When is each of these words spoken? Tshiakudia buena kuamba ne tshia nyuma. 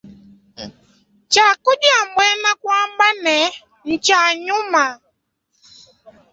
Tshiakudia 1.31 1.99
buena 2.13 2.51
kuamba 2.61 3.07
ne 3.23 3.37
tshia 4.03 4.23
nyuma. 4.45 4.83